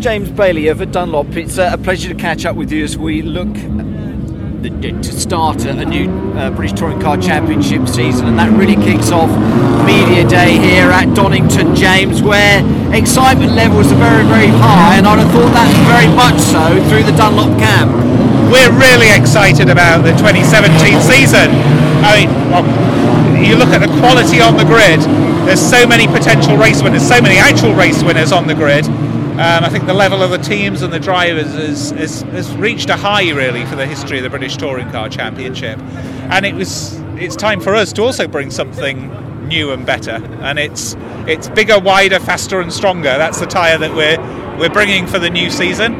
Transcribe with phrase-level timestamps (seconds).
[0.00, 1.34] James Bailey of Dunlop.
[1.34, 5.84] It's uh, a pleasure to catch up with you as we look to start a
[5.84, 9.30] new uh, British Touring Car Championship season, and that really kicks off
[9.82, 12.62] media day here at Donington, James, where
[12.94, 17.02] excitement levels are very, very high, and I'd have thought that very much so through
[17.02, 17.90] the Dunlop camp.
[18.54, 21.50] We're really excited about the 2017 season.
[22.06, 22.62] I mean, well,
[23.34, 25.02] you look at the quality on the grid.
[25.42, 28.86] There's so many potential race winners, so many actual race winners on the grid.
[29.38, 32.90] Um, I think the level of the teams and the drivers has, has, has, reached
[32.90, 36.98] a high really for the history of the British Touring Car Championship, and it was
[37.18, 40.20] it's time for us to also bring something new and better.
[40.42, 40.96] And it's
[41.28, 43.16] it's bigger, wider, faster, and stronger.
[43.16, 44.18] That's the tyre that we're
[44.58, 45.94] we're bringing for the new season.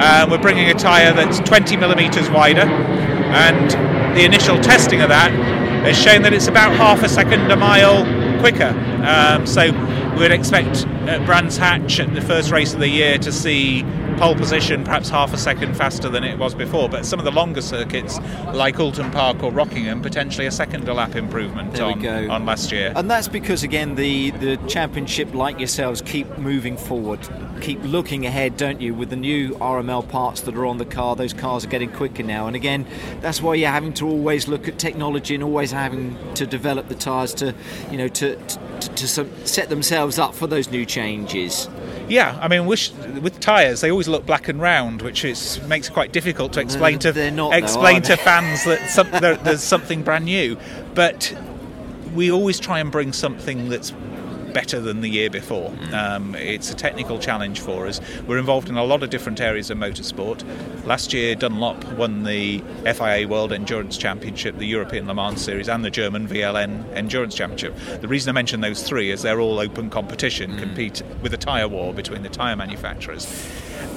[0.00, 5.30] Um, we're bringing a tyre that's 20 millimeters wider, and the initial testing of that
[5.30, 8.02] has shown that it's about half a second a mile
[8.40, 8.74] quicker.
[9.04, 9.72] Um, so
[10.18, 13.82] we'd expect at Brands Hatch at the first race of the year to see
[14.20, 16.90] pole position perhaps half a second faster than it was before.
[16.90, 18.18] But some of the longer circuits,
[18.52, 22.92] like Oulton Park or Rockingham, potentially a second a lap improvement on, on last year.
[22.94, 27.20] And that's because, again, the, the championship, like yourselves, keep moving forward,
[27.62, 28.92] keep looking ahead, don't you?
[28.92, 32.22] With the new RML parts that are on the car, those cars are getting quicker
[32.22, 32.46] now.
[32.46, 32.86] And again,
[33.22, 36.94] that's why you're having to always look at technology and always having to develop the
[36.94, 37.54] tyres to,
[37.90, 41.70] you know, to, to, to set themselves up for those new changes.
[42.10, 45.88] Yeah, I mean, wish, with tyres, they always look black and round, which is, makes
[45.88, 49.62] it quite difficult to explain to not, explain though, to fans that some, there, there's
[49.62, 50.58] something brand new.
[50.94, 51.36] But
[52.14, 53.92] we always try and bring something that's
[54.50, 55.70] better than the year before.
[55.70, 55.92] Mm.
[55.92, 58.00] Um, it's a technical challenge for us.
[58.26, 60.44] We're involved in a lot of different areas of motorsport.
[60.84, 65.84] Last year, Dunlop won the FIA World Endurance Championship, the European Le Mans Series, and
[65.84, 67.74] the German VLN Endurance Championship.
[68.00, 70.58] The reason I mention those three is they're all open competition, mm.
[70.58, 73.26] compete with a tyre war between the tyre manufacturers.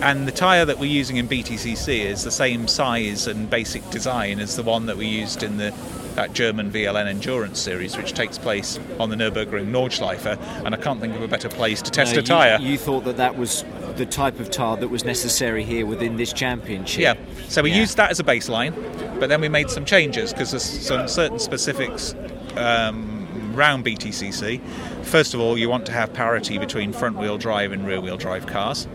[0.03, 4.39] And the tyre that we're using in BTCC is the same size and basic design
[4.39, 5.73] as the one that we used in the
[6.15, 10.99] that German VLN Endurance Series, which takes place on the Nürburgring Nordschleife, and I can't
[10.99, 12.59] think of a better place to test no, a tyre.
[12.59, 13.63] You, you, thought that that was
[13.95, 17.01] the type of tyre that was necessary here within this championship.
[17.01, 17.15] Yeah,
[17.47, 17.77] so we yeah.
[17.77, 18.75] used that as a baseline,
[19.19, 22.13] but then we made some changes because there's some certain specifics.
[22.55, 23.23] Um,
[23.55, 24.59] around BTCC.
[25.03, 28.17] First of all, you want to have parity between front wheel drive and rear wheel
[28.17, 28.87] drive cars.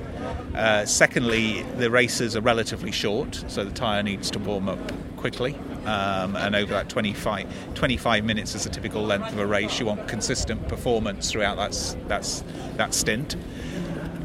[0.55, 4.79] Uh, secondly, the races are relatively short, so the tyre needs to warm up
[5.17, 5.57] quickly.
[5.85, 9.79] Um, and over that 25, 25 minutes is a typical length of a race.
[9.81, 12.45] You want consistent performance throughout that,
[12.77, 13.37] that stint.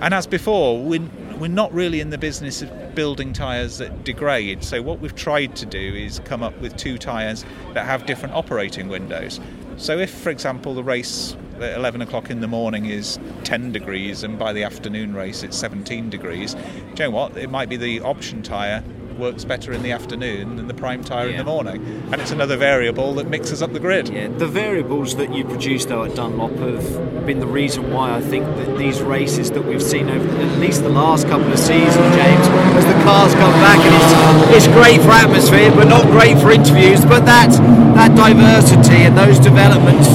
[0.02, 1.08] And as before, we're,
[1.40, 4.64] we're not really in the business of building tyres that degrade.
[4.64, 8.36] So, what we've tried to do is come up with two tyres that have different
[8.36, 9.40] operating windows.
[9.78, 14.24] So, if, for example, the race at 11 o'clock in the morning is 10 degrees
[14.24, 17.38] and by the afternoon race it's 17 degrees, do you know what?
[17.38, 18.84] It might be the option tyre
[19.18, 21.32] works better in the afternoon than the prime tyre yeah.
[21.34, 22.04] in the morning.
[22.12, 24.10] And it's another variable that mixes up the grid.
[24.10, 28.22] Yeah, the variables that you produce though at Dunlop have been the reason why I
[28.22, 32.16] think that these races that we've seen over at least the last couple of seasons,
[32.16, 36.38] James, as the cars come back and it's, it's great for atmosphere but not great
[36.40, 37.52] for interviews, but that
[37.96, 40.08] that diversity and those developments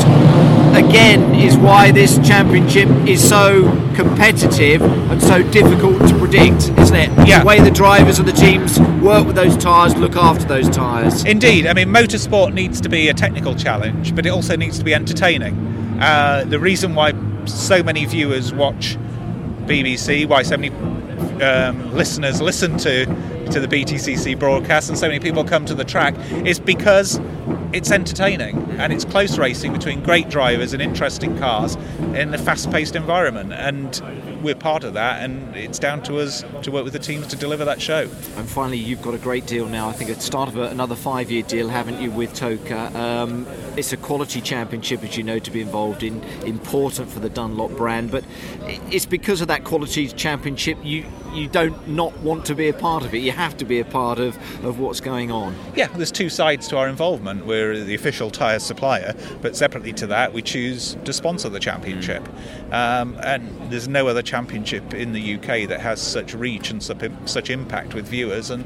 [0.78, 7.28] again is why this championship is so competitive and so difficult to predict, isn't it?
[7.28, 7.40] Yeah.
[7.40, 11.24] The way the drivers and the teams work with those tyres, look after those tyres.
[11.24, 11.66] Indeed.
[11.66, 14.94] I mean, motorsport needs to be a technical challenge, but it also needs to be
[14.94, 15.54] entertaining.
[16.00, 17.12] Uh, the reason why
[17.44, 18.96] so many viewers watch
[19.66, 20.74] BBC, why so many
[21.42, 23.06] um, listeners listen to
[23.48, 26.14] to the BTCC broadcast and so many people come to the track
[26.46, 27.20] is because
[27.72, 31.76] it's entertaining and it's close racing between great drivers and interesting cars
[32.14, 33.52] in a fast-paced environment.
[33.52, 37.26] And we're part of that and it's down to us to work with the teams
[37.28, 38.02] to deliver that show.
[38.36, 39.88] And finally you've got a great deal now.
[39.88, 43.92] I think at the start of another five-year deal haven't you with TOCA um, it's
[43.92, 48.10] a quality championship as you know to be involved in important for the Dunlop brand.
[48.10, 48.24] But
[48.90, 53.04] it's because of that quality championship you you don't not want to be a part
[53.04, 56.12] of it you have to be a part of, of what's going on yeah there's
[56.12, 60.42] two sides to our involvement we're the official tyre supplier, but separately to that, we
[60.42, 62.22] choose to sponsor the championship.
[62.70, 62.72] Mm.
[62.72, 67.50] Um, and there's no other championship in the UK that has such reach and such
[67.50, 68.50] impact with viewers.
[68.50, 68.64] And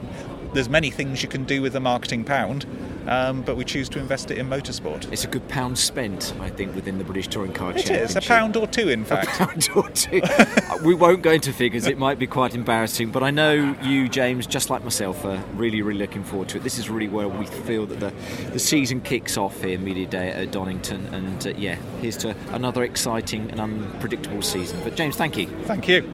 [0.52, 2.66] there's many things you can do with the marketing pound
[3.06, 5.10] um, but we choose to invest it in motorsport.
[5.12, 7.96] It's a good pound spent, I think, within the British Touring Car it Championship.
[7.96, 9.40] It is, a pound or two, in fact.
[9.40, 10.22] A pound or two.
[10.84, 14.46] we won't go into figures, it might be quite embarrassing, but I know you, James,
[14.46, 16.62] just like myself, are really, really looking forward to it.
[16.62, 18.12] This is really where we feel that the,
[18.52, 22.84] the season kicks off here, Media Day at Donington, and uh, yeah, here's to another
[22.84, 24.81] exciting and unpredictable season.
[24.84, 25.46] But, James, thank you.
[25.64, 26.12] Thank you.